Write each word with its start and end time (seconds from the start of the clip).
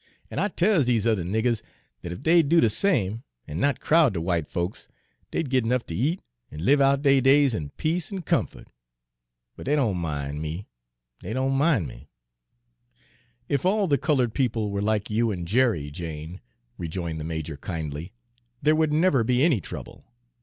An' 0.31 0.39
I 0.39 0.47
tells 0.47 0.87
dese 0.87 1.05
other 1.05 1.23
niggers 1.23 1.61
dat 2.01 2.11
ef 2.11 2.23
dey'd 2.23 2.49
do 2.49 2.59
de 2.59 2.71
same, 2.71 3.21
an' 3.47 3.59
not 3.59 3.79
crowd 3.79 4.15
de 4.15 4.19
w'ite 4.19 4.49
folks, 4.49 4.87
dey'd 5.29 5.51
git 5.51 5.63
ernuff 5.63 5.85
ter 5.85 5.93
eat, 5.93 6.23
an' 6.49 6.65
live 6.65 6.81
out 6.81 7.03
deir 7.03 7.21
days 7.21 7.53
in 7.53 7.69
peace 7.69 8.11
an' 8.11 8.23
comfo't. 8.23 8.69
But 9.55 9.67
dey 9.67 9.75
don' 9.75 10.01
min' 10.01 10.41
me 10.41 10.65
dey 11.19 11.33
don' 11.33 11.55
min' 11.55 11.85
me!" 11.85 12.09
"If 13.47 13.63
all 13.63 13.85
the 13.85 13.99
colored 13.99 14.33
people 14.33 14.71
were 14.71 14.81
like 14.81 15.11
you 15.11 15.29
and 15.29 15.47
Jerry, 15.47 15.91
Jane," 15.91 16.41
rejoined 16.79 17.19
the 17.19 17.23
major 17.23 17.55
kindly, 17.55 18.11
"there 18.59 18.75
would 18.75 18.91
never 18.91 19.23
be 19.23 19.43
any 19.45 19.61
trouble. 19.61 20.03